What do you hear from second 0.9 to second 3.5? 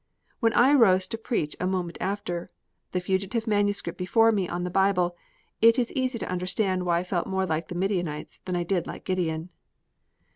to preach a moment after, the fugitive